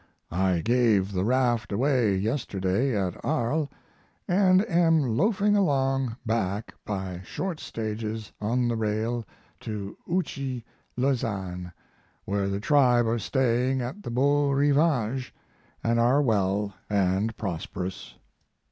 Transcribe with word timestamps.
I 0.31 0.61
gave 0.65 1.11
the 1.11 1.23
raft 1.23 1.71
away 1.71 2.15
yesterday 2.15 2.97
at 2.99 3.23
Arles 3.23 3.69
& 3.99 4.27
am 4.27 5.15
loafing 5.15 5.55
along 5.55 6.15
back 6.25 6.73
by 6.85 7.21
short 7.23 7.59
stages 7.59 8.31
on 8.41 8.67
the 8.67 8.75
rail 8.75 9.23
to 9.59 9.95
Ouchy, 10.09 10.65
Lausanne, 10.97 11.71
where 12.25 12.49
the 12.49 12.59
tribe 12.59 13.05
are 13.07 13.19
staying 13.19 13.81
at 13.83 14.01
the 14.01 14.09
Beau 14.09 14.49
Rivage 14.49 15.35
and 15.83 15.99
are 15.99 16.19
well 16.19 16.73
and 16.89 17.37
prosperous. 17.37 18.15